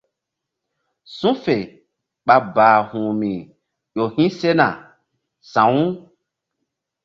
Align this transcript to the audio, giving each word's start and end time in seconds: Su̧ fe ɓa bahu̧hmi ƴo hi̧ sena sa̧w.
Su̧ 1.15 1.31
fe 1.43 1.55
ɓa 2.25 2.35
bahu̧hmi 2.55 3.33
ƴo 3.95 4.03
hi̧ 4.15 4.29
sena 4.39 4.67
sa̧w. 5.51 5.75